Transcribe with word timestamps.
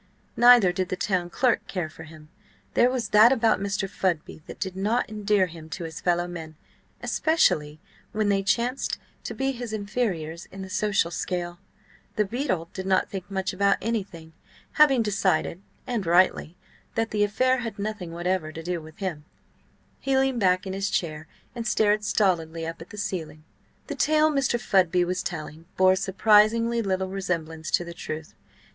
Neither 0.35 0.71
did 0.71 0.89
the 0.89 0.95
town 0.95 1.29
clerk 1.29 1.67
care 1.67 1.87
for 1.87 2.05
him. 2.05 2.29
There 2.73 2.89
was 2.89 3.09
that 3.09 3.31
about 3.31 3.59
Mr. 3.59 3.87
Fudby 3.87 4.41
that 4.47 4.59
did 4.59 4.75
not 4.75 5.07
endear 5.07 5.45
him 5.45 5.69
to 5.77 5.83
his 5.83 6.01
fellow 6.01 6.27
men, 6.27 6.55
especially 7.03 7.79
when 8.11 8.27
they 8.27 8.41
chanced 8.41 8.97
to 9.25 9.35
be 9.35 9.51
his 9.51 9.73
inferiors 9.73 10.47
in 10.47 10.63
the 10.63 10.71
social 10.71 11.11
scale. 11.11 11.59
The 12.15 12.25
beadle 12.25 12.71
did 12.73 12.87
not 12.87 13.11
think 13.11 13.29
much 13.29 13.53
about 13.53 13.77
anything. 13.79 14.33
Having 14.71 15.03
decided 15.03 15.61
(and 15.85 16.03
rightly) 16.03 16.57
that 16.95 17.11
the 17.11 17.23
affair 17.23 17.59
had 17.59 17.77
nothing 17.77 18.11
whatever 18.11 18.51
to 18.51 18.63
do 18.63 18.81
with 18.81 18.97
him, 18.97 19.25
he 19.99 20.17
leaned 20.17 20.39
back 20.39 20.65
in 20.65 20.73
his 20.73 20.89
chair 20.89 21.27
and 21.53 21.67
stared 21.67 22.03
stolidly 22.03 22.65
up 22.65 22.81
at 22.81 22.89
the 22.89 22.97
ceiling. 22.97 23.43
The 23.85 23.93
tale 23.93 24.31
Mr. 24.31 24.59
Fudby 24.59 25.05
was 25.05 25.21
telling 25.21 25.65
bore 25.77 25.95
surprisingly 25.95 26.81
little 26.81 27.09
resemblance 27.09 27.69
to 27.69 27.85
the 27.85 27.93
truth. 27.93 28.33